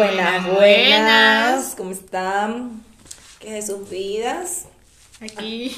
[0.00, 1.74] Buenas, buenas.
[1.76, 2.82] ¿Cómo están?
[3.38, 4.64] ¿Qué es de sus vidas?
[5.20, 5.76] Aquí.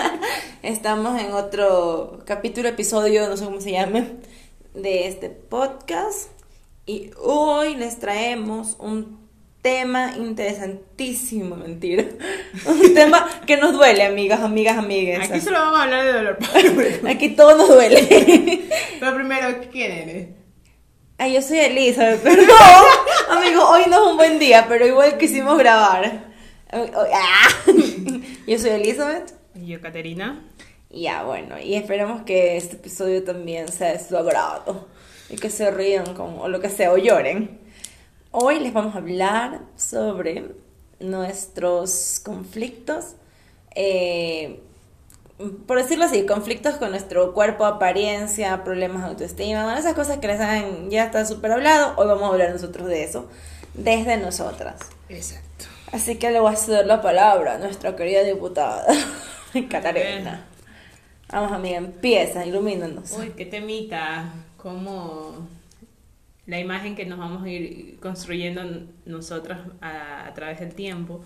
[0.62, 4.12] Estamos en otro capítulo, episodio, no sé cómo se llame,
[4.74, 6.30] de este podcast.
[6.86, 9.18] Y hoy les traemos un
[9.60, 12.04] tema interesantísimo, mentira.
[12.64, 15.28] Un tema que nos duele, amigas, amigas, amigas.
[15.28, 16.38] Aquí solo vamos a hablar de dolor.
[17.10, 18.68] Aquí todo nos duele.
[19.00, 20.37] Pero primero, ¿quién eres?
[21.20, 25.18] Ay, yo soy Elizabeth, pero no, amigo, hoy no es un buen día, pero igual
[25.18, 26.28] quisimos grabar.
[28.46, 29.32] Yo soy Elizabeth.
[29.56, 30.48] Y yo, Caterina.
[30.90, 34.86] Ya, bueno, y esperamos que este episodio también sea de su agrado
[35.28, 37.58] y que se rían con, o lo que sea, o lloren.
[38.30, 40.52] Hoy les vamos a hablar sobre
[41.00, 43.16] nuestros conflictos,
[43.74, 44.60] eh,
[45.66, 50.26] por decirlo así, conflictos con nuestro cuerpo, apariencia, problemas de autoestima, bueno, esas cosas que
[50.26, 53.30] les han ya está súper hablado, hoy vamos a hablar nosotros de eso,
[53.74, 54.80] desde nosotras.
[55.08, 55.66] Exacto.
[55.92, 58.84] Así que le voy a ceder la palabra a nuestra querida diputada,
[59.70, 60.44] Catarina.
[61.30, 63.12] Vamos, amiga, empieza, ilumínanos.
[63.12, 64.32] Uy, qué temita.
[64.56, 65.46] Cómo
[66.46, 68.62] la imagen que nos vamos a ir construyendo
[69.04, 71.22] nosotras a, a través del tiempo.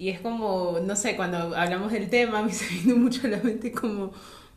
[0.00, 3.36] Y es como, no sé, cuando hablamos del tema, me está viendo mucho a la
[3.42, 4.12] mente como,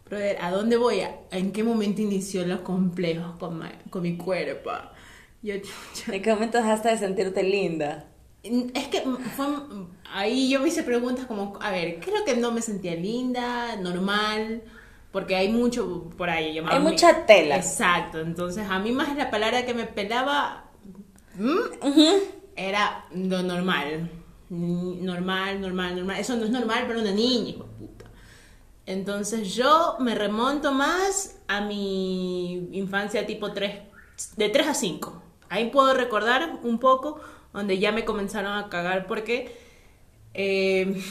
[0.09, 1.01] brother, ¿a dónde voy?
[1.31, 4.71] ¿En qué momento inició los complejos con, ma- con mi cuerpo?
[5.41, 6.15] Yo, chucha.
[6.15, 8.05] ¿En qué momento dejaste de sentirte linda?
[8.73, 9.01] Es que
[9.35, 9.45] fue,
[10.13, 14.61] ahí yo me hice preguntas como, a ver, creo que no me sentía linda, normal,
[15.11, 16.57] porque hay mucho por ahí.
[16.65, 17.57] Hay mucha tela.
[17.57, 20.69] Exacto, entonces a mí más la palabra que me pelaba
[22.55, 24.09] era lo normal.
[24.57, 26.19] Normal, normal, normal.
[26.19, 28.05] Eso no es normal para una niña, hijo de puta.
[28.85, 33.79] Entonces yo me remonto más a mi infancia tipo 3,
[34.37, 35.21] de 3 a 5.
[35.49, 37.19] Ahí puedo recordar un poco
[37.53, 39.55] donde ya me comenzaron a cagar porque
[40.33, 41.01] eh,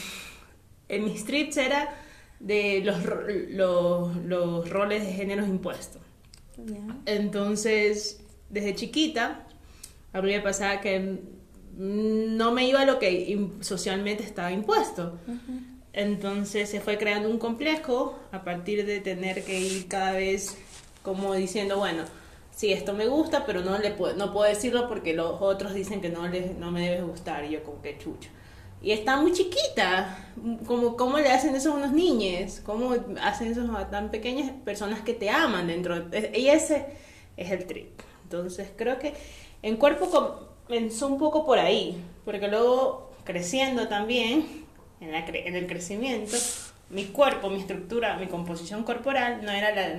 [0.89, 1.95] en mis strips era
[2.39, 6.01] de los, ro- los, los roles de géneros impuestos.
[7.05, 9.47] Entonces, desde chiquita,
[10.13, 11.21] a mí me pasaba que
[11.77, 15.17] no me iba a lo que socialmente estaba impuesto.
[15.93, 20.57] Entonces se fue creando un complejo a partir de tener que ir cada vez
[21.03, 22.03] como diciendo, bueno,
[22.55, 26.01] sí, esto me gusta, pero no le puedo, no puedo decirlo porque los otros dicen
[26.01, 27.45] que no, les, no me debe gustar.
[27.45, 28.29] Y yo como que chucha.
[28.81, 30.17] Y está muy chiquita.
[30.65, 32.59] Como, ¿Cómo le hacen eso a unos niños?
[32.65, 35.99] ¿Cómo hacen eso a tan pequeñas personas que te aman dentro?
[36.05, 36.87] de- Y ese
[37.37, 38.01] es el trip.
[38.23, 39.13] Entonces creo que
[39.61, 40.07] en cuerpo
[40.67, 42.01] comenzó un poco por ahí.
[42.25, 44.45] Porque luego creciendo también,
[45.01, 46.35] en, la cre- en el crecimiento,
[46.89, 49.89] mi cuerpo, mi estructura, mi composición corporal no era la...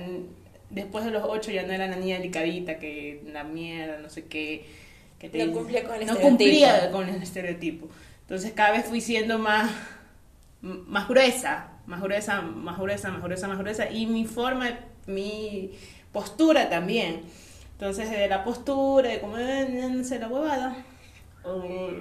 [0.69, 4.25] Después de los ocho ya no era la niña delicadita, que la mierda, no sé
[4.25, 4.65] qué.
[5.19, 6.27] Que No cumplía con el no estereotipo.
[6.29, 7.87] cumplía con el estereotipo.
[8.21, 9.71] Entonces cada vez fui siendo más,
[10.61, 13.89] más gruesa, más gruesa, más gruesa, más gruesa, más gruesa.
[13.91, 15.71] Y mi forma, mi
[16.11, 17.21] postura también.
[17.75, 19.19] Entonces de la postura, de
[19.89, 20.77] no sé, la huevada,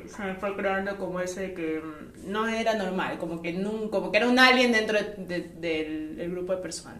[0.09, 4.11] se me fue creando como ese que mm, no era normal, como que, nun- como
[4.11, 6.99] que era un alien dentro de- de- del, del grupo de personas.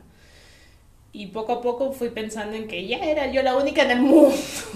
[1.13, 4.01] Y poco a poco fui pensando en que ya era yo la única en el
[4.01, 4.35] mundo.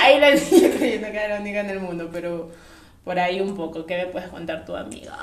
[0.00, 2.50] Ahí la niña creyendo que era la única en el mundo, pero
[3.04, 3.84] por ahí un poco.
[3.86, 5.16] ¿Qué me puedes contar tu amiga?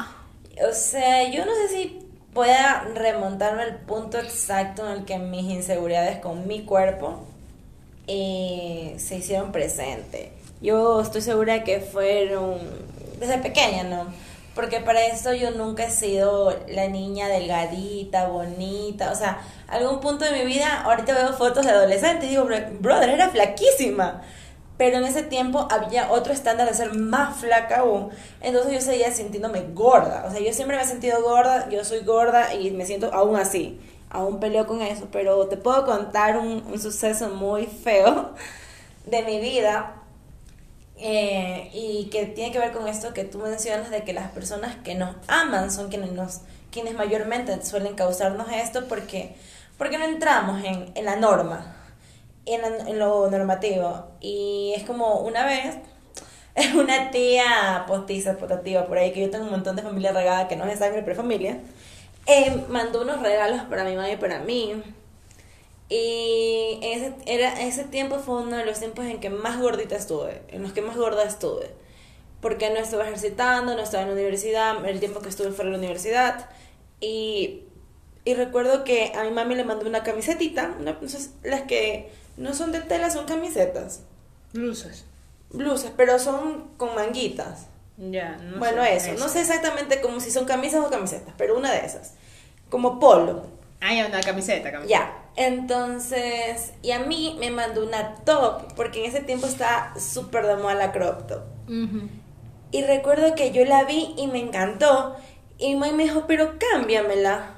[0.70, 2.00] O sea, yo no sé si
[2.35, 7.23] pueda remontarme al punto exacto en el que mis inseguridades con mi cuerpo
[8.07, 10.31] eh, se hicieron presente.
[10.62, 12.59] Yo estoy segura de que fueron
[13.19, 14.13] desde pequeña, ¿no?
[14.53, 19.12] Porque para eso yo nunca he sido la niña delgadita, bonita.
[19.12, 22.79] O sea, algún punto de mi vida, ahorita veo fotos de adolescente y digo, "Bro-
[22.79, 24.22] brother, era flaquísima.
[24.78, 28.09] Pero en ese tiempo había otro estándar de ser más flaca aún.
[28.41, 30.25] Entonces yo seguía sintiéndome gorda.
[30.28, 33.38] O sea, yo siempre me he sentido gorda, yo soy gorda y me siento aún
[33.38, 33.79] así.
[34.09, 35.08] Aún peleo con eso.
[35.11, 38.32] Pero te puedo contar un, un suceso muy feo
[39.05, 40.02] de mi vida.
[40.97, 44.76] eh, y que tiene que ver con esto que tú mencionas de que las personas
[44.84, 46.41] que nos aman son quienes nos
[46.72, 49.35] quienes mayormente suelen causarnos esto porque
[49.78, 51.76] porque no entramos en, en la norma
[52.46, 54.08] en, en lo normativo.
[54.22, 55.76] Y es como una vez,
[56.76, 60.56] una tía postiza, potativa por ahí, que yo tengo un montón de familia regada que
[60.56, 61.59] no es de sangre, pero es familia,
[62.28, 64.82] eh, mandó unos regalos para mi mamá y para mí.
[65.88, 70.41] Y ese, era, ese tiempo fue uno de los tiempos en que más gordita estuve,
[70.50, 71.70] en los que más gorda estuve.
[72.41, 75.78] Porque no estuve ejercitando, no estaba en la universidad, el tiempo que estuve fuera de
[75.78, 76.50] la universidad.
[77.00, 77.64] Y,
[78.24, 81.00] y recuerdo que a mi mami le mandó una camisetita, una,
[81.44, 84.02] las que no son de tela, son camisetas.
[84.53, 85.05] Blusas.
[85.52, 87.67] Blusas, pero son con manguitas.
[87.97, 89.20] Ya, no bueno, sé, eso.
[89.20, 92.14] No sé exactamente como si son camisas o camisetas, pero una de esas.
[92.70, 93.46] Como polo.
[93.79, 94.87] Ah, ya, una camiseta, camiseta.
[94.87, 95.22] Ya.
[95.37, 100.55] Entonces, y a mí me mandó una top, porque en ese tiempo estaba súper de
[100.55, 101.43] moda la crop top.
[101.67, 102.09] Ujú.
[102.72, 105.16] Y recuerdo que yo la vi y me encantó.
[105.58, 107.52] Y mi me dijo, pero cámbiamela.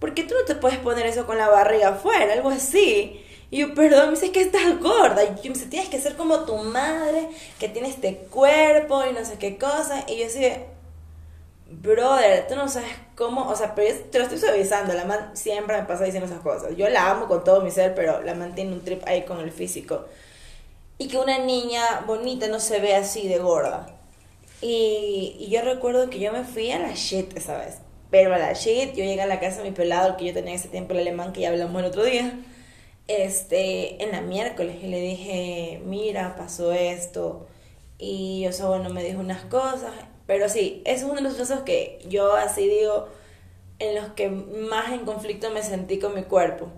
[0.00, 3.23] Porque tú no te puedes poner eso con la barriga afuera, algo así.
[3.54, 5.22] Y yo, perdón, me dice que estás gorda.
[5.22, 7.28] Y yo me dice, tienes que ser como tu madre,
[7.60, 10.04] que tiene este cuerpo y no sé qué cosa.
[10.08, 10.66] Y yo así de,
[11.70, 14.92] brother, tú no sabes cómo, o sea, pero yo te lo estoy suavizando.
[14.94, 16.76] La man siempre me pasa diciendo esas cosas.
[16.76, 19.38] Yo la amo con todo mi ser, pero la man tiene un trip ahí con
[19.38, 20.04] el físico.
[20.98, 23.86] Y que una niña bonita no se ve así de gorda.
[24.62, 27.78] Y, y yo recuerdo que yo me fui a la shit esa vez.
[28.10, 30.34] Pero a la shit, yo llegué a la casa de mi pelado, el que yo
[30.34, 32.36] tenía en ese tiempo, el alemán, que ya hablamos el otro día,
[33.08, 37.46] este, en la miércoles, y le dije, mira, pasó esto.
[37.98, 39.92] Y yo, sea, bueno, me dijo unas cosas.
[40.26, 43.08] Pero sí, eso es uno de los casos que yo así digo,
[43.78, 46.68] en los que más en conflicto me sentí con mi cuerpo.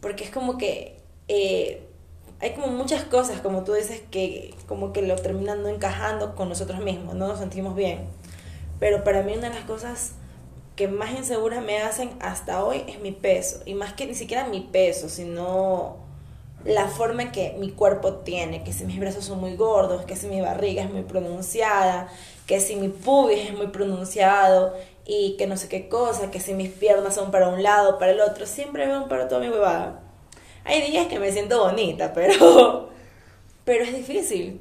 [0.00, 0.96] Porque es como que
[1.28, 1.82] eh,
[2.40, 6.48] hay como muchas cosas, como tú dices, que como que lo terminan no encajando con
[6.48, 8.06] nosotros mismos, no nos sentimos bien.
[8.80, 10.12] Pero para mí una de las cosas
[10.78, 13.60] que más inseguras me hacen hasta hoy es mi peso.
[13.66, 15.96] Y más que ni siquiera mi peso, sino
[16.64, 20.28] la forma que mi cuerpo tiene, que si mis brazos son muy gordos, que si
[20.28, 22.08] mi barriga es muy pronunciada,
[22.46, 24.72] que si mi pubis es muy pronunciado
[25.04, 28.12] y que no sé qué cosa, que si mis piernas son para un lado, para
[28.12, 30.00] el otro, siempre veo para toda mi huevada.
[30.64, 32.90] Hay días que me siento bonita, pero
[33.64, 34.60] pero es difícil.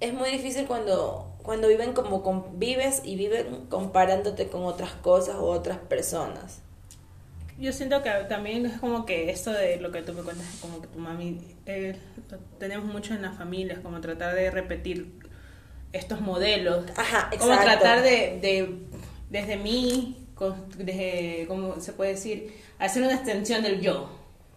[0.00, 5.44] Es muy difícil cuando cuando viven como convives y viven comparándote con otras cosas o
[5.44, 6.60] otras personas.
[7.58, 10.82] Yo siento que también es como que esto de lo que tú me cuentas, como
[10.82, 11.96] que tu mami, eh,
[12.58, 15.10] tenemos mucho en las familias, como tratar de repetir
[15.92, 16.84] estos modelos.
[16.96, 17.64] Ajá, Como exacto.
[17.80, 18.78] tratar de, de
[19.30, 22.52] desde mí, con- desde, ¿cómo se puede decir?
[22.78, 24.10] Hacer una extensión del yo.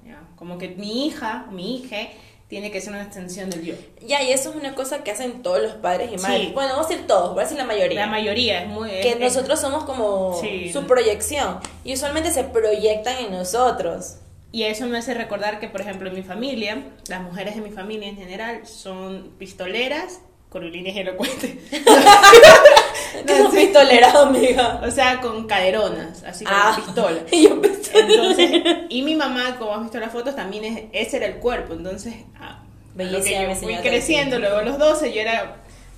[0.05, 0.21] ¿ya?
[0.35, 2.09] Como que mi hija, mi hija,
[2.49, 3.75] tiene que ser una extensión del yo.
[4.05, 6.47] Ya, y eso es una cosa que hacen todos los padres y madres.
[6.47, 6.51] Sí.
[6.53, 8.01] Bueno, vamos a decir todos, voy a decir la mayoría.
[8.01, 8.89] La mayoría es muy...
[8.89, 10.71] que es- nosotros somos como Sí.
[10.73, 11.59] su proyección.
[11.83, 14.15] Y usualmente se proyectan en nosotros.
[14.51, 17.69] Y eso me hace recordar que, por ejemplo, en mi familia, las mujeres de mi
[17.69, 21.51] familia en general son pistoleras, curvilíneas y elocuentes.
[21.69, 24.81] ¿Qué es un pistolera, amiga?
[24.85, 27.21] O sea, con caderonas, así con Ah, pistola.
[27.31, 27.61] Y yo
[27.93, 31.73] Entonces, y mi mamá, como has visto las fotos, también es, ese era el cuerpo.
[31.73, 32.63] Entonces, ah,
[32.95, 35.57] lo que yo fui creciendo, luego a los 12 yo era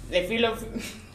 [0.10, 0.54] de filo...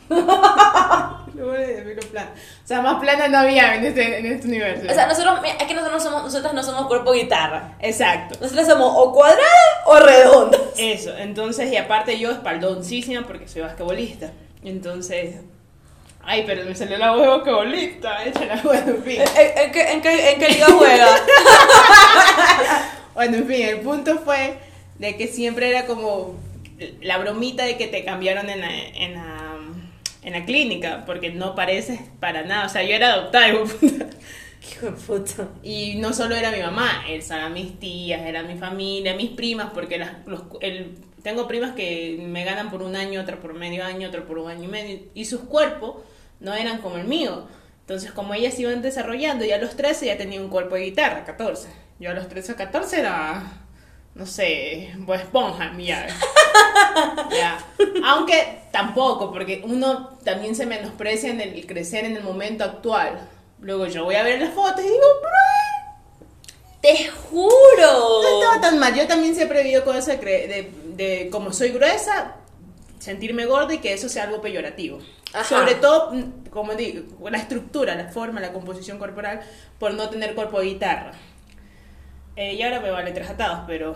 [1.47, 4.87] O sea, más plana no había en este, en este universo.
[4.91, 7.76] O sea, nosotros, es que nosotros no somos, nosotras no somos cuerpo guitarra.
[7.81, 8.37] Exacto.
[8.41, 9.47] Nosotros somos o cuadradas
[9.85, 10.61] o redondas.
[10.76, 14.32] Eso, entonces, y aparte yo espaldoncísima porque soy basquetbolista.
[14.64, 15.37] Entonces,
[16.25, 19.20] ay, pero me salió la voz de basquetbolista, échala, bueno, en fin.
[19.20, 21.06] ¿En, en qué, en, qué, ¿En qué liga juega?
[23.14, 24.59] Bueno, en fin, el punto fue
[24.99, 26.35] de que siempre era como
[27.00, 29.36] la bromita de que te cambiaron en la, en la,
[30.26, 32.67] en la clínica, porque no pareces para nada.
[32.67, 34.06] O sea, yo era adoptada, hijo de puta.
[34.68, 35.49] Hijo de puta.
[35.62, 39.99] Y no solo era mi mamá, eran mis tías, era mi familia, mis primas, porque
[39.99, 44.09] las, los, el, tengo primas que me ganan por un año, otra por medio año,
[44.09, 45.99] otra por un año y medio, y sus cuerpos
[46.40, 47.47] no eran como el mío.
[47.83, 51.25] Entonces, como ellas iban desarrollando, ya a los 13 ya tenía un cuerpo de guitarra,
[51.25, 51.68] 14.
[52.00, 53.45] Yo a los 13 o 14 era,
[54.16, 56.06] no sé, pues esponja, ya.
[57.30, 57.58] ya.
[58.02, 63.28] Aunque tampoco, porque uno también se menosprecia en el crecer en el momento actual.
[63.61, 68.23] Luego yo voy a ver las fotos y digo, "Bro, ¡Te juro!
[68.23, 68.94] no estaba tan mal.
[68.94, 72.37] Yo también siempre he vivido con eso de, de como soy gruesa,
[72.99, 74.99] sentirme gorda y que eso sea algo peyorativo.
[75.35, 75.44] Ajá.
[75.44, 79.42] Sobre todo, mm, como digo, la estructura, la forma, la composición corporal,
[79.78, 81.12] por no tener cuerpo de guitarra.
[82.37, 83.95] Eh, y ahora me vale tres atados, pero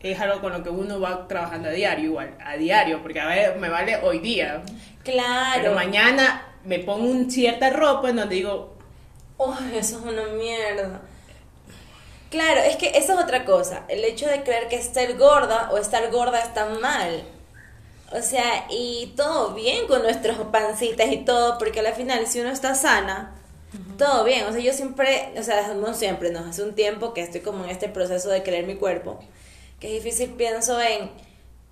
[0.00, 3.26] es algo con lo que uno va trabajando a diario igual, a diario, porque a
[3.26, 4.62] ver, me vale hoy día.
[5.02, 5.60] Claro.
[5.62, 8.74] Pero mañana me pongo un cierta ropa en donde digo,
[9.36, 11.00] Uy, eso es una mierda.
[12.30, 13.84] Claro, es que eso es otra cosa.
[13.88, 17.24] El hecho de creer que estar gorda o estar gorda está mal.
[18.12, 22.50] O sea, y todo bien con nuestras pancitas y todo, porque al final, si uno
[22.50, 23.34] está sana,
[23.98, 24.46] todo bien.
[24.46, 27.64] O sea, yo siempre, o sea, no siempre, no, hace un tiempo que estoy como
[27.64, 29.18] en este proceso de creer mi cuerpo,
[29.80, 31.10] que es difícil, pienso en,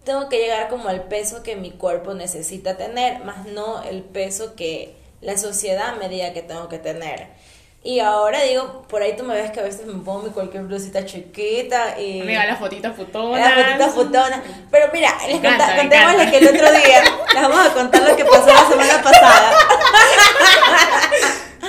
[0.04, 4.54] tengo que llegar como al peso que mi cuerpo necesita tener, más no el peso
[4.54, 7.28] que la sociedad me diga que tengo que tener.
[7.84, 10.62] Y ahora digo, por ahí tú me ves que a veces me pongo mi cualquier
[10.62, 12.20] blusita chiquita y...
[12.20, 13.40] Amiga, las fotitos futonas.
[13.56, 14.40] Las fotitos futonas.
[14.70, 17.02] Pero mira, les encanta, conta- contémosles que el otro día
[17.34, 19.52] les vamos a contar lo que pasó la semana pasada.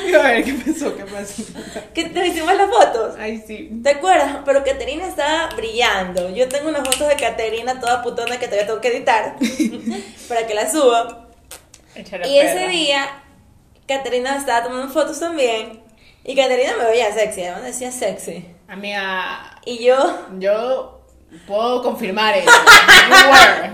[0.19, 0.95] A ver, ¿qué pasó?
[0.95, 1.43] ¿Qué pasó?
[1.93, 3.15] Que nos hicimos las fotos.
[3.19, 3.69] Ay, sí.
[3.83, 4.37] ¿Te acuerdas?
[4.45, 6.29] Pero Caterina estaba brillando.
[6.29, 9.35] Yo tengo unas fotos de Caterina toda putona que todavía tengo que editar
[10.27, 11.27] para que la suba.
[11.95, 12.67] Echa la Y ese perra.
[12.71, 13.23] día,
[13.87, 15.81] Caterina estaba tomando fotos también.
[16.23, 18.45] Y Caterina me veía sexy, además decía sexy.
[18.67, 21.01] Amiga, Y yo, yo
[21.47, 22.49] puedo confirmar eso.
[23.09, 23.71] You were.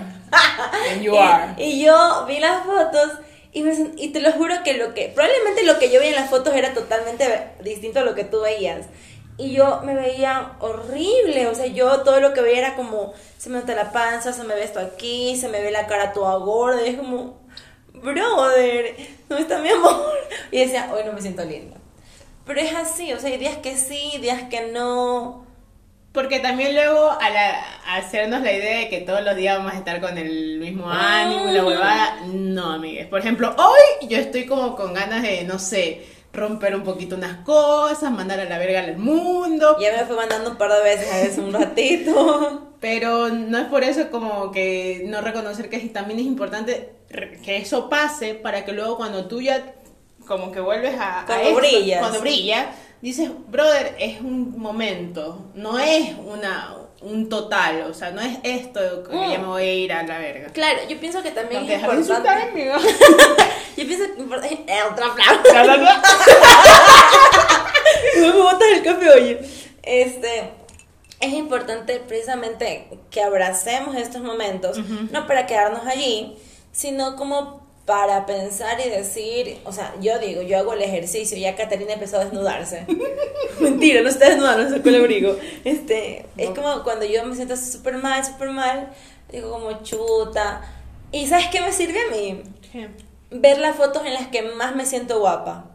[0.92, 1.54] And you are.
[1.58, 3.14] y, y yo vi las fotos
[3.98, 6.54] y, te lo juro que lo que, probablemente lo que yo vi en las fotos
[6.54, 7.26] era totalmente
[7.62, 8.88] distinto a lo que tú veías.
[9.38, 13.50] Y yo me veía horrible, o sea, yo todo lo que veía era como, se
[13.50, 16.36] me nota la panza, se me ve esto aquí, se me ve la cara toda
[16.38, 17.40] gorda, y es como,
[17.94, 18.96] brother,
[19.30, 20.20] ¿dónde está mi amor?
[20.52, 21.78] Y decía, hoy no me siento linda.
[22.46, 25.46] Pero es así, o sea, hay días que sí, días que no.
[26.12, 30.02] Porque también luego a- hacernos la idea de que todos los días vamos a estar
[30.02, 31.66] con el mismo ánimo, la Mm.
[31.68, 33.06] huevada, no, amigues.
[33.08, 37.38] Por ejemplo, hoy yo estoy como con ganas de, no sé, romper un poquito unas
[37.46, 39.78] cosas, mandar a la verga al mundo.
[39.80, 42.66] Ya me fue mandando un par de veces, a veces un ratito.
[42.80, 46.92] Pero no es por eso como que no reconocer que también es importante
[47.44, 49.74] que eso pase para que luego cuando tú ya
[50.28, 52.00] como que vuelves a, a Cuando brillas.
[52.00, 52.70] cuando brilla,
[53.02, 59.04] dices, brother, es un momento, no es una un total, o sea, no es esto
[59.04, 59.32] que Mm.
[59.32, 60.50] ya me voy a ir a la verga.
[60.50, 62.30] Claro, yo pienso que también No es importante.
[62.52, 62.74] amigo.
[63.78, 64.66] Yo pienso que importante.
[64.68, 64.80] Eh.
[64.96, 66.02] Bla, bla, bla.
[68.18, 69.40] me botas el café, oye.
[69.84, 70.52] Este.
[71.22, 74.78] Es importante precisamente que abracemos estos momentos,
[75.12, 76.38] no para quedarnos allí,
[76.72, 81.56] sino como para pensar y decir, o sea, yo digo, yo hago el ejercicio, ya
[81.56, 82.86] Caterina empezó a desnudarse.
[83.60, 85.36] Mentira, no está desnudando, no sacó el abrigo.
[85.64, 86.54] Este, es No.
[86.56, 88.92] como cuando yo me siento súper mal, súper mal,
[89.32, 90.62] digo como chuta.
[91.12, 92.44] ¿Y sabes qué me sirve a mí?
[93.32, 95.66] ver las fotos en las que más me siento guapa.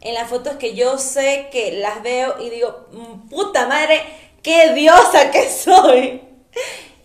[0.00, 4.00] En las fotos que yo sé que las veo y digo, "Mm, puta madre,
[4.42, 6.20] qué diosa que soy.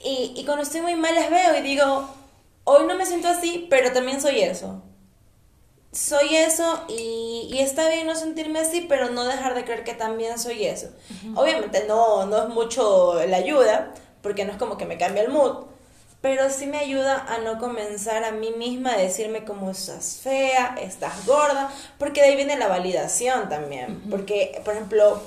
[0.04, 2.08] Y, y cuando estoy muy mal las veo y digo,
[2.70, 4.84] hoy no me siento así, pero también soy eso.
[5.92, 9.96] Soy eso y, y está bien no sentirme así, pero no dejar de creer que
[9.96, 10.90] también soy eso.
[11.36, 15.30] Obviamente no, no es mucho la ayuda, porque no es como que me cambie el
[15.30, 15.66] mood,
[16.22, 20.76] pero sí me ayuda a no comenzar a mí misma a decirme como estás fea,
[20.80, 24.04] estás gorda, porque de ahí viene la validación también.
[24.12, 25.22] Porque, por ejemplo,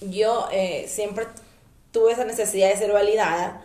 [0.00, 1.26] yo eh, siempre
[1.92, 3.64] tuve esa necesidad de ser validada,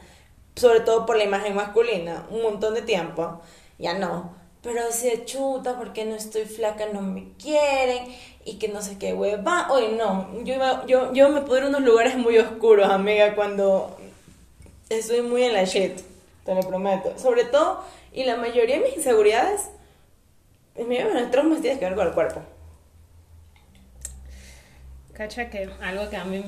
[0.55, 3.41] sobre todo por la imagen masculina, un montón de tiempo,
[3.77, 4.33] ya no.
[4.61, 8.07] Pero decía, chuta, porque no estoy flaca, no me quieren,
[8.45, 9.67] y que no sé qué hueva.
[9.71, 10.55] Hoy no, yo,
[10.87, 13.95] yo, yo me puedo ir a unos lugares muy oscuros, amiga, cuando
[14.89, 15.99] estoy muy en la shit,
[16.45, 17.17] te lo prometo.
[17.17, 17.83] Sobre todo,
[18.13, 19.69] y la mayoría de mis inseguridades,
[20.75, 22.41] mi los traumas tienen que ver con el cuerpo.
[25.13, 26.43] Cacha que algo que a mí...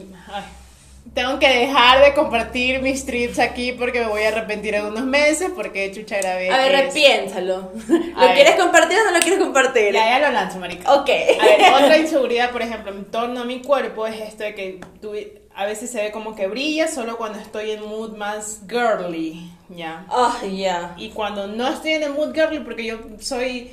[1.14, 5.06] tengo que dejar de compartir mis trips aquí porque me voy a arrepentir en unos
[5.06, 6.50] meses porque chucha grabé.
[6.52, 7.56] A ver, es- repiénsalo.
[7.56, 7.60] A
[8.22, 8.36] ¿Lo ver.
[8.36, 9.94] quieres compartir o no lo quieres compartir?
[9.94, 10.94] Ya, ya lo lanzo, marica.
[10.94, 11.10] Ok.
[11.10, 14.80] A ver, otra inseguridad, por ejemplo, en torno a mi cuerpo es esto de que
[15.02, 15.14] tú,
[15.56, 20.06] a veces se ve como que brilla solo cuando estoy en mood más girly, ¿ya?
[20.10, 20.94] Ah, ya.
[20.98, 23.72] Y cuando no estoy en el mood girly, porque yo soy,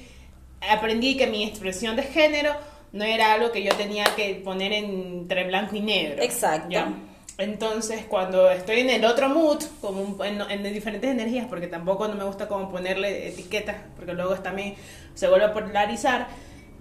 [0.61, 2.55] aprendí que mi expresión de género
[2.93, 6.23] no era algo que yo tenía que poner entre blanco y negro.
[6.23, 6.69] Exacto.
[6.71, 6.89] ¿ya?
[7.37, 12.07] Entonces, cuando estoy en el otro mood, como un- en, en diferentes energías, porque tampoco
[12.07, 14.75] no me gusta como ponerle etiquetas, porque luego también
[15.15, 16.29] se vuelve a polarizar,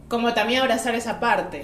[0.07, 1.63] como también abrazar esa parte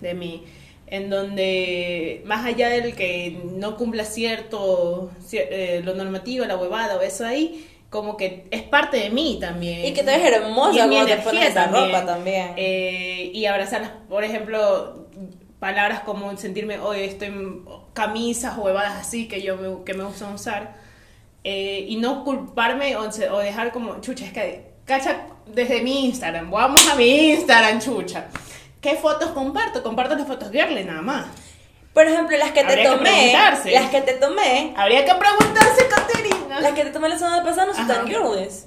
[0.00, 0.44] de mí,
[0.86, 6.96] en donde más allá del que no cumpla cierto, cier- eh, lo normativo, la huevada
[6.96, 9.84] o eso ahí, como que es parte de mí también.
[9.84, 12.52] Y que te ves hermosa Y cuando te pones esa ropa también.
[12.56, 15.01] Eh, y abrazar, por ejemplo,
[15.62, 20.02] palabras como sentirme, hoy estoy en camisas o huevadas así que yo me, que me
[20.02, 20.74] gusta usar.
[21.44, 26.84] Eh, y no culparme o, dejar como, chucha, es que, cacha, desde mi Instagram, vamos
[26.90, 28.26] a mi Instagram, chucha.
[28.80, 29.84] ¿Qué fotos comparto?
[29.84, 31.26] Comparto las fotos girly nada más.
[31.94, 33.32] Por ejemplo, las que te Habría tomé,
[33.72, 36.60] las que te tomé, Habría que preguntarse, Caterina.
[36.60, 38.66] las que te tomé la semana pasada no son tan girlies.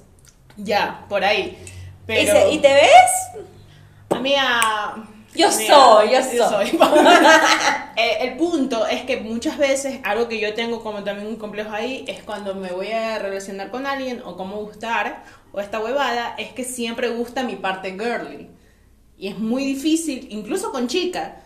[0.56, 1.58] Ya, por ahí.
[2.06, 3.44] Pero, ¿Y, se- ¿Y te ves?
[4.08, 4.96] Amiga.
[5.36, 6.78] Yo amiga, soy, yo soy.
[7.98, 11.72] Eh, el punto es que muchas veces algo que yo tengo como también un complejo
[11.72, 16.34] ahí es cuando me voy a relacionar con alguien o cómo gustar o esta huevada
[16.36, 18.50] es que siempre gusta mi parte girly
[19.16, 21.36] y es muy difícil incluso con chica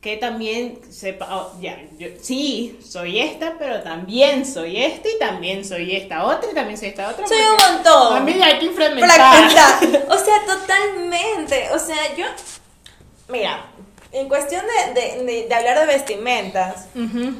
[0.00, 5.62] que también sepa, oh, ya, yo sí, soy esta, pero también soy esta y también
[5.62, 7.26] soy esta otra y también soy esta otra.
[7.26, 8.14] Soy un montón.
[8.14, 9.14] También hay que fragmentar.
[9.14, 10.06] Fragmentar.
[10.10, 11.68] O sea, totalmente.
[11.74, 12.24] O sea, yo.
[13.30, 13.66] Mira,
[14.12, 14.62] en cuestión
[14.94, 17.32] de, de, de- de hablar de vestimentas, Ujú.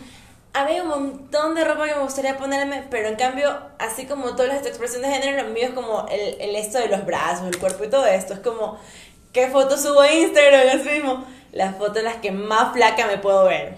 [0.52, 4.06] a mí hay un montón de ropa que me gustaría ponerme, pero en cambio, así
[4.06, 7.04] como todas las expresiones de género, lo mío es como el, el esto de los
[7.06, 8.34] brazos, el cuerpo y todo esto.
[8.34, 8.78] Es como,
[9.32, 10.68] ¿qué foto subo a Instagram?
[10.80, 13.74] Así mismo, las fotos en las que más flaca me puedo ver.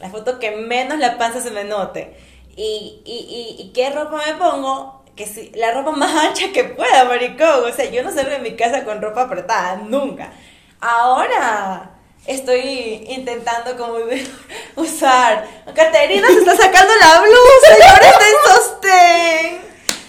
[0.00, 2.14] La foto que menos la panza se me note.
[2.54, 6.64] Y, y, y, y qué ropa me pongo, que si, la ropa más ancha que
[6.64, 7.64] pueda, maricón.
[7.64, 10.32] O sea, yo no salgo de mi casa con ropa apretada, nunca.
[10.80, 11.90] Ahora
[12.26, 13.98] estoy intentando como
[14.76, 15.46] usar.
[15.74, 19.65] Caterina se está sacando la blusa y ahora está en sostén.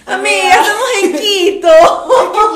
[0.07, 1.67] Amiga, estamos en Quito.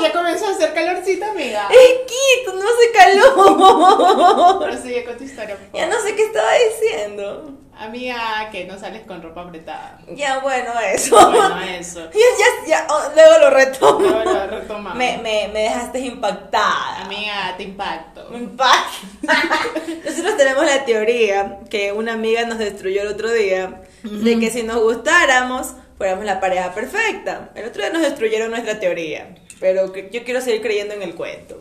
[0.00, 1.68] Ya comenzó a hacer calorcito, amiga.
[1.68, 4.58] En Quito, no hace calor.
[4.64, 7.58] Prosigue con tu historia, por Ya no sé qué estaba diciendo.
[7.76, 9.98] Amiga, que no sales con ropa apretada.
[10.14, 11.14] Ya, bueno, eso.
[11.30, 12.00] Bueno, eso.
[12.12, 14.00] Ya, ya, ya, oh, luego lo retomo.
[14.00, 14.96] Luego lo retomamos.
[14.96, 17.02] Me, me, me dejaste impactada.
[17.04, 18.28] Amiga, te impacto.
[18.30, 18.96] Me impacta.
[20.04, 24.62] Nosotros tenemos la teoría que una amiga nos destruyó el otro día de que si
[24.62, 27.50] nos gustáramos fuéramos la pareja perfecta.
[27.54, 31.60] El otro día nos destruyeron nuestra teoría, pero yo quiero seguir creyendo en el cuento.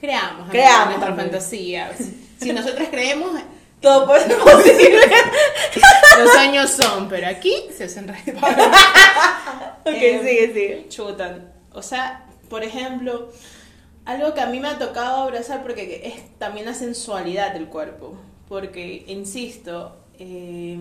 [0.00, 1.90] Creamos, Creamos, nuestra fantasía.
[2.40, 3.38] Si nosotros creemos,
[3.82, 4.98] Todo puede ser posible.
[6.18, 8.38] los sueños son, pero aquí se hacen realidad.
[9.84, 10.86] ok, Eh, sigue, sigue.
[10.88, 11.52] Chutan.
[11.74, 13.30] O sea, por ejemplo,
[14.06, 18.16] algo que a mí me ha tocado abrazar porque es también la sensualidad del cuerpo.
[18.48, 20.76] Porque, insisto, eh,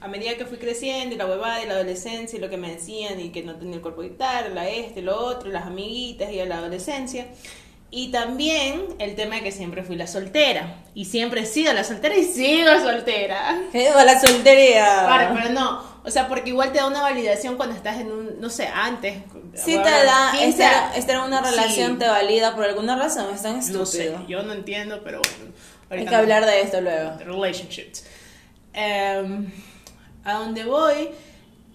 [0.00, 2.70] a medida que fui creciendo y la huevada de la adolescencia y lo que me
[2.70, 6.40] decían y que no tenía el cuerpo guitarra, la este, lo otro, las amiguitas y
[6.40, 7.26] a la adolescencia.
[7.94, 10.82] Y también el tema de que siempre fui la soltera.
[10.94, 13.60] Y siempre he sido la soltera y sigo soltera.
[13.72, 15.04] Viva la soltería.
[15.06, 15.92] Claro, pero no.
[16.02, 19.18] O sea, porque igual te da una validación cuando estás en un, no sé, antes.
[19.54, 21.50] Sí bueno, te da, 15, estar, estar en una sí.
[21.50, 23.80] relación te valida por alguna razón, es tan estúpido.
[23.80, 25.54] No sé, yo no entiendo, pero bueno.
[25.90, 26.16] Hay que no.
[26.16, 27.18] hablar de esto luego.
[27.18, 28.04] de relationships.
[28.74, 29.50] Em,
[30.24, 31.10] a donde voy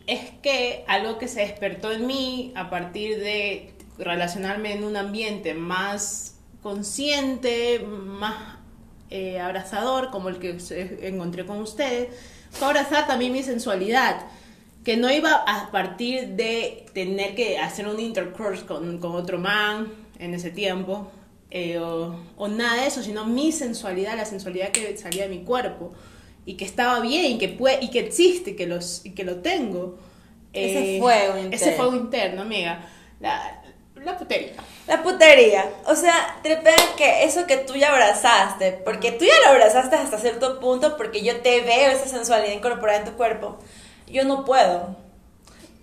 [0.07, 5.53] es que algo que se despertó en mí a partir de relacionarme en un ambiente
[5.53, 8.57] más consciente, más
[9.09, 10.57] eh, abrazador, como el que
[11.01, 12.09] encontré con ustedes,
[12.51, 14.25] fue abrazar también mi sensualidad.
[14.83, 19.91] Que no iba a partir de tener que hacer un intercourse con, con otro man
[20.17, 21.11] en ese tiempo,
[21.51, 25.43] eh, o, o nada de eso, sino mi sensualidad, la sensualidad que salía de mi
[25.43, 25.93] cuerpo
[26.47, 29.37] y que estaba bien y que puede y que existe que los y que lo
[29.37, 29.99] tengo
[30.53, 31.75] Ese fuego ese interno.
[31.75, 33.61] fuego interno amiga la,
[33.95, 34.53] la putería
[34.87, 35.69] La putería.
[35.85, 40.17] O sea, tripea que eso que tú ya abrazaste, porque tú ya lo abrazaste hasta
[40.19, 43.57] cierto punto, porque yo te veo esa sensualidad incorporada en tu cuerpo.
[44.07, 44.95] Yo no puedo.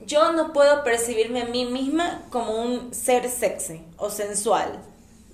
[0.06, 4.80] Yo no puedo percibirme a mí misma como un ser sexy o sensual.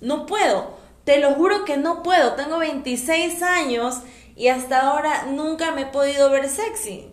[0.01, 0.77] No puedo.
[1.05, 2.33] Te lo juro que no puedo.
[2.35, 4.01] Tengo 26 años
[4.41, 7.05] y hasta ahora nunca me he podido ver sexy.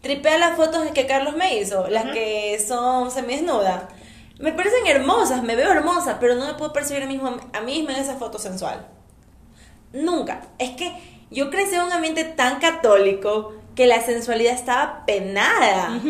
[0.00, 2.12] Tripea las fotos que Carlos me hizo, las Ajá.
[2.12, 3.88] que son semidesnuda.
[4.38, 7.62] Me parecen hermosas, me veo hermosa, pero no me puedo percibir a mí misma, a
[7.62, 8.86] mí misma en esa foto sensual.
[9.92, 10.42] Nunca.
[10.60, 10.96] Es que
[11.32, 16.00] yo crecí en un ambiente tan católico que la sensualidad estaba penada.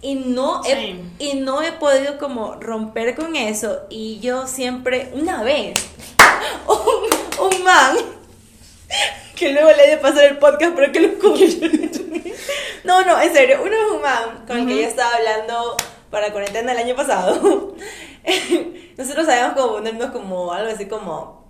[0.00, 1.00] Y no, he, Same.
[1.18, 3.80] y no he podido como romper con eso.
[3.90, 5.74] Y yo siempre, una vez,
[6.68, 7.96] un, un man,
[9.36, 11.58] que luego le he de pasar el podcast para que lo escuche.
[12.84, 15.76] no, no, en serio, uno es un man con el que yo estaba hablando
[16.10, 17.74] para cuarentena el año pasado.
[18.96, 21.42] Nosotros sabíamos como ponernos como algo así como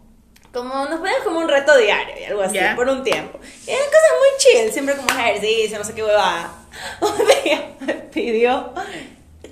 [0.52, 2.76] como nos poníamos como un reto diario y algo así, Ya.
[2.76, 3.40] por un tiempo.
[3.66, 6.52] Y eran cosas muy chill, siempre como ejercicio, no sé qué huevada.
[7.00, 8.72] Un día me pidió,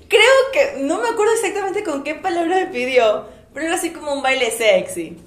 [0.07, 4.13] creo que, no me acuerdo exactamente con qué palabras me pidió, pero era así como
[4.13, 5.17] un baile sexy.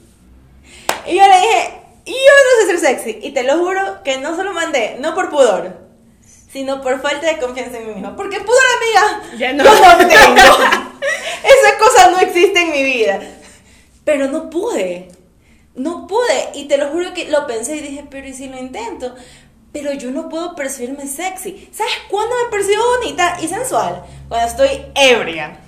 [1.07, 1.81] Y yo le dije,
[2.13, 3.19] yo no sé ser sexy.
[3.23, 5.79] Y te lo juro que no se lo mandé, no por pudor,
[6.53, 8.17] sino por falta de confianza en mí misma.
[8.17, 9.65] Porque pudor, amiga, Ya no.
[9.65, 10.43] yo no tengo.
[11.45, 13.21] Esa cosa no existe en mi vida.
[14.05, 15.09] Pero no pude.
[15.75, 16.51] No pude.
[16.55, 19.15] Y te lo juro que lo pensé y dije, pero ¿y si lo intento?
[19.73, 21.69] Pero yo no puedo percibirme sexy.
[21.73, 24.05] ¿Sabes cuándo me percibo bonita y sensual?
[24.29, 25.64] Cuando estoy ebria.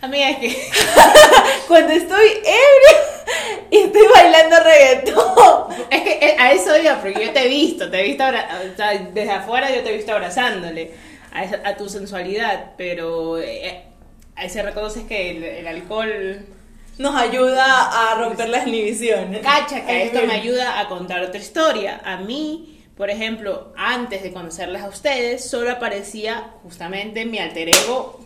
[0.00, 0.48] Amiga es que
[1.68, 5.66] Cuando estoy ebria y estoy bailando reggaetón.
[5.90, 8.48] es que eh, a eso iba porque yo te he visto te he visto abra-
[8.72, 10.92] o sea, desde afuera yo te he visto abrazándole
[11.32, 13.82] a, esa- a tu sensualidad pero eh,
[14.36, 16.46] ahí se reconoces que el, el alcohol
[16.98, 19.40] nos ayuda a romper las inhibiciones.
[19.42, 22.00] Cacha, que Ay, esto me ayuda a contar otra historia.
[22.04, 28.18] A mí, por ejemplo, antes de conocerles a ustedes, solo aparecía justamente mi alter ego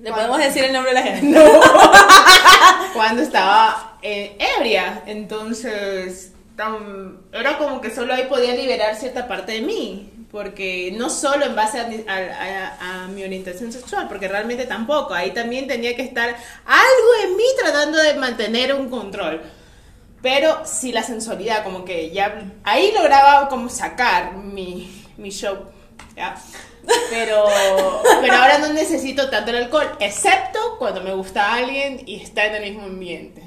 [0.00, 1.38] ¿Le podemos decir el nombre de la gente?
[2.94, 5.02] cuando estaba eh, ebria.
[5.06, 10.12] Entonces, tan- era como que solo ahí podía liberar cierta parte de mí.
[10.30, 14.64] Porque no solo en base a, mi- a- a- a mi orientación sexual, porque realmente
[14.64, 15.12] tampoco.
[15.12, 19.42] Ahí también tenía que estar algo en mí tratando de mantener un control.
[20.22, 25.56] Pero sí la sensualidad, como que ya ahí lograba como sacar mi, mi show.
[26.16, 26.36] ¿ya?
[27.10, 27.44] Pero,
[28.20, 32.54] pero ahora no necesito tanto el alcohol, excepto cuando me gusta alguien y está en
[32.56, 33.42] el mismo ambiente.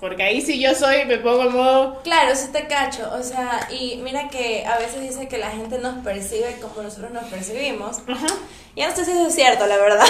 [0.00, 2.02] Porque ahí sí yo soy, me pongo en modo...
[2.02, 3.10] Claro, sí te cacho.
[3.18, 7.10] O sea, y mira que a veces dice que la gente nos percibe como nosotros
[7.10, 8.00] nos percibimos.
[8.06, 8.26] Ajá.
[8.76, 10.04] Ya no sé si eso es cierto, la verdad.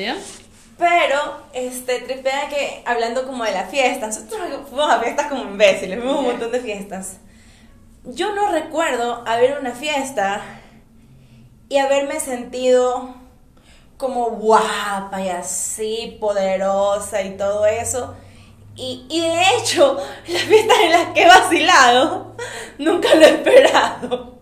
[0.00, 0.16] ¿Ya?
[0.78, 5.98] Pero, este, tripea que hablando como de la fiesta, nosotros fuimos a fiestas como imbéciles,
[5.98, 7.18] fuimos a un montón de fiestas.
[8.04, 10.42] Yo no recuerdo haber una fiesta
[11.68, 13.14] y haberme sentido
[13.96, 18.14] como guapa y así, poderosa y todo eso.
[18.76, 19.96] Y, y de hecho,
[20.28, 22.36] las fiestas en las que he vacilado,
[22.78, 24.36] nunca lo he esperado.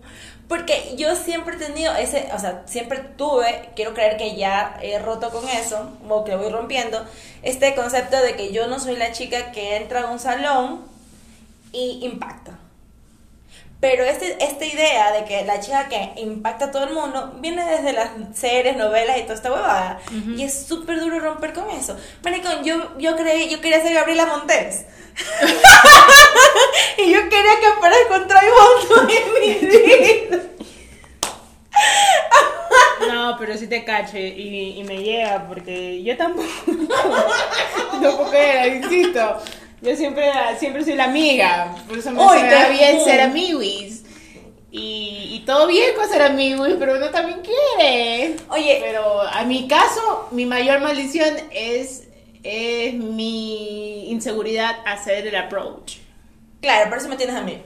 [0.49, 4.99] Porque yo siempre he tenido ese, o sea, siempre tuve, quiero creer que ya he
[4.99, 7.03] roto con eso, o que voy rompiendo,
[7.43, 10.85] este concepto de que yo no soy la chica que entra a un salón
[11.73, 12.59] y impacta.
[13.85, 17.63] Pero este, esta idea de que la chica que impacta a todo el mundo viene
[17.67, 20.01] desde las series, novelas y toda esta huevada.
[20.39, 21.95] Y es súper duro romper con eso.
[22.23, 24.87] Maricón, yo, yo, creí, yo quería ser Gabriela Montes.
[26.97, 28.47] y yo quería que aparezca con Troy
[28.89, 30.43] Bolton en mi vida.
[33.07, 36.49] No, pero sí te cache y, y me llega porque yo tampoco,
[38.01, 39.43] tampoco era, insisto.
[39.85, 44.03] Yo siempre, siempre soy la amiga, por eso me Uy, qué bien ser amiguis.
[44.71, 48.37] Y, y todo bien con ser amiguis, pero uno también quiere.
[48.49, 48.79] Oye.
[48.81, 52.05] Pero a mi caso, mi mayor maldición es,
[52.43, 55.99] es mi inseguridad hacer el approach.
[56.63, 57.63] Claro, por eso me tienes a mí.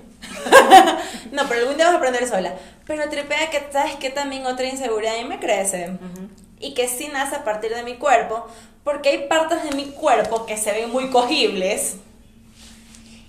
[1.30, 2.56] no, pero algún día vas a aprender sola.
[2.84, 5.96] Pero tripea que, ¿sabes que También otra inseguridad a mí me crece.
[6.58, 8.48] Y que sí nace a partir de mi cuerpo.
[8.82, 11.98] Porque hay partes de mi cuerpo que se ven muy cogibles.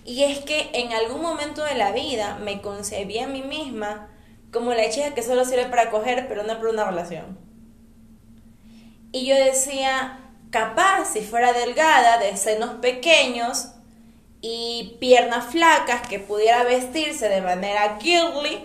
[0.10, 4.10] Y es que en algún momento de la vida me concebí a mí misma
[4.52, 7.38] como la chica que solo sirve para coger, pero no para una relación.
[9.12, 13.68] Y yo decía, capaz si fuera delgada, de senos pequeños
[14.42, 18.64] y piernas flacas, que pudiera vestirse de manera girly,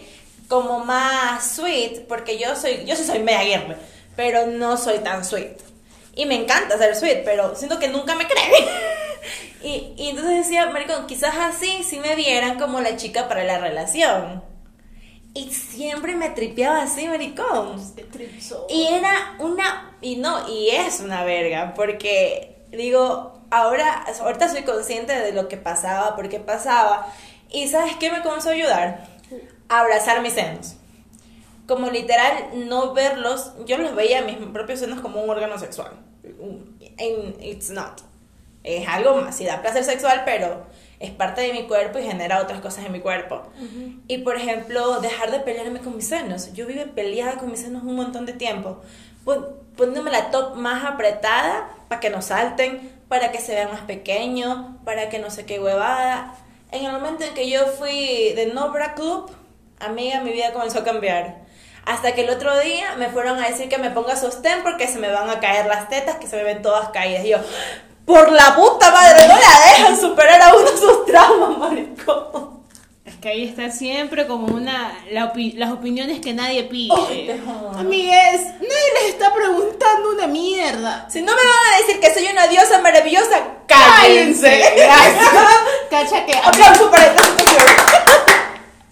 [0.49, 3.77] como más sweet, porque yo soy, yo sí soy media girly,
[4.17, 5.59] pero no soy tan sweet.
[6.17, 8.65] Y me encanta ser sweet, pero siento que nunca me creen.
[9.65, 13.59] y, y entonces decía, maricón, quizás así sí me vieran como la chica para la
[13.59, 14.43] relación.
[15.33, 17.83] Y siempre me tripeaba así, maricón.
[18.69, 25.19] Y era una, y no, y es una verga, porque digo, ahora, ahorita soy consciente
[25.19, 27.07] de lo que pasaba, por qué pasaba,
[27.51, 29.09] y ¿sabes qué me comenzó a ayudar?
[29.69, 30.77] A abrazar mis senos.
[31.67, 35.93] Como literal, no verlos, yo los veía mis propios senos como un órgano sexual.
[36.99, 38.03] And it's not.
[38.65, 40.65] Es algo más, sí da placer sexual, pero
[40.99, 43.43] es parte de mi cuerpo y genera otras cosas en mi cuerpo.
[44.09, 46.53] Y por ejemplo, dejar de pelearme con mis senos.
[46.55, 48.81] Yo vive peleada con mis senos un montón de tiempo.
[49.25, 53.81] Pon- Poniéndome la top más apretada para que no salten, para que se vean más
[53.81, 56.33] pequeños, para que no sé qué huevada.
[56.71, 59.31] En el momento en que yo fui de no bra club,
[59.81, 61.39] amiga, mi vida comenzó a cambiar.
[61.87, 65.01] Hasta que el otro día me fueron a decir que me ponga sostén porque se
[65.01, 67.25] me van a caer las tetas, que se me ven todas caídas.
[67.25, 67.39] Y yo,
[68.07, 72.55] por la puta madre, no la dejan superar a uno sus traumas, maricón.
[73.05, 77.39] Es que ahí está siempre como una la opi- las opiniones que nadie pide.
[77.45, 77.79] Jodo.
[77.79, 81.07] Amigues, nadie les está preguntando una mierda.
[81.11, 83.37] Si no me van a decir que soy una diosa maravillosa,
[83.67, 84.63] cállense.
[84.77, 85.29] Gracias.
[85.91, 87.15] Cacha que Aplauso para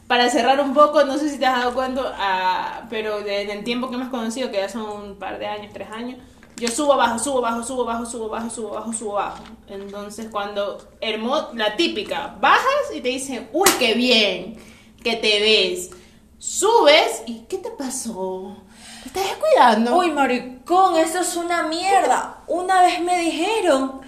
[0.07, 3.65] para cerrar un poco, no sé si te has dado cuenta, ah, pero en el
[3.65, 6.19] tiempo que hemos conocido, que ya son un par de años, tres años,
[6.57, 9.43] yo subo, bajo, subo, bajo, subo, bajo, subo, bajo, subo, bajo, subo, bajo.
[9.69, 14.57] Entonces, cuando hermo la típica, bajas y te dicen, uy, qué bien,
[15.03, 15.91] que te ves.
[16.39, 18.57] Subes y ¿qué te pasó?
[19.03, 19.97] ¿Te estás descuidando?
[19.97, 22.43] Uy, maricón, eso es una mierda.
[22.47, 24.01] Una vez me dijeron,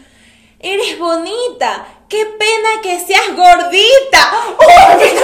[0.59, 1.87] eres bonita.
[2.09, 4.33] Qué pena que seas gordita.
[4.59, 5.15] Oye,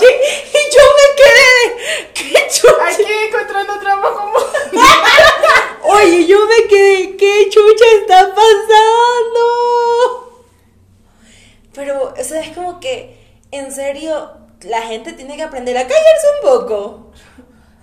[0.00, 0.10] Oye,
[0.52, 2.12] y yo me quedé.
[2.14, 2.88] ¿Qué chucha?
[2.88, 4.38] Aquí encontrando trabajo como...
[5.94, 7.16] Oye, yo me quedé.
[7.16, 8.34] ¿Qué chucha está
[11.72, 13.16] Pero, o sea, es como que,
[13.50, 14.30] en serio,
[14.62, 17.10] la gente tiene que aprender a callarse un poco.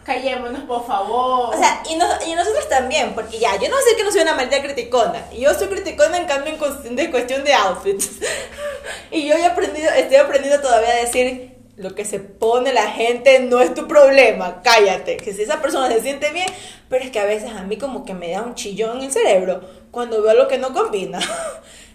[0.05, 1.53] Callémonos, por favor.
[1.53, 4.21] O sea, y, nos- y nosotros también, porque ya, yo no sé que no soy
[4.21, 5.29] una maldita criticona.
[5.31, 8.19] Yo soy criticona en cambio en cuestión de, cuestión de outfits.
[9.11, 13.39] y yo he aprendido, estoy aprendiendo todavía a decir, lo que se pone la gente
[13.39, 15.17] no es tu problema, cállate.
[15.17, 16.47] Que si esa persona se siente bien,
[16.89, 19.11] pero es que a veces a mí como que me da un chillón en el
[19.11, 21.19] cerebro cuando veo lo que no combina.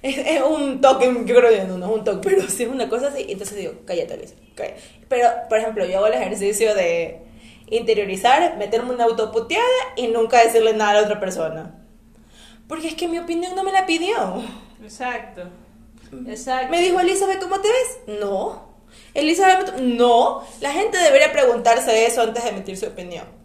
[0.03, 2.69] es, es un toque, yo creo que no, no es un toque, pero sí es
[2.69, 3.27] una cosa así.
[3.29, 4.35] Entonces digo, cállate, Luis.
[4.55, 4.81] cállate.
[5.09, 7.23] Pero, por ejemplo, yo hago el ejercicio de
[7.69, 9.65] interiorizar, meterme una autoputeada
[9.97, 11.75] y nunca decirle nada a la otra persona.
[12.69, 14.43] Porque es que mi opinión no me la pidió.
[14.83, 15.43] Exacto.
[16.27, 16.71] Exacto.
[16.71, 18.19] Me dijo Elizabeth, ¿cómo te ves?
[18.21, 18.73] No.
[19.15, 20.43] Elizabeth, no.
[20.61, 23.42] La gente debería preguntarse eso antes de emitir su opinión.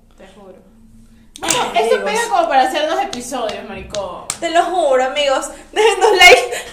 [1.39, 4.27] Bueno, esto pega como para hacer dos episodios, maricón.
[4.39, 5.49] Te lo juro, amigos.
[5.71, 6.65] Dejen dos likes.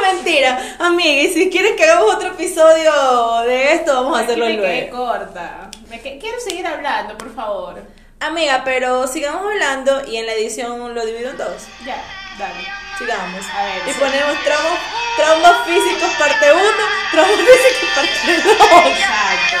[0.00, 0.76] Mentira.
[0.78, 4.62] Amigues, si quieren que hagamos otro episodio de esto, vamos a hacerlo luego.
[4.62, 5.70] Me corta.
[5.88, 7.82] Me qu quiero seguir hablando, por favor.
[8.20, 11.66] Amiga, pero sigamos hablando y en la edición lo divido en dos.
[11.84, 12.02] Ya,
[12.38, 12.66] dale.
[12.98, 13.44] Sigamos.
[13.54, 13.82] A ver.
[13.86, 14.78] Y ponemos traumas,
[15.16, 16.62] traumas físicos parte 1,
[17.12, 18.56] traumas físicos parte 2.
[18.86, 19.56] Exacto.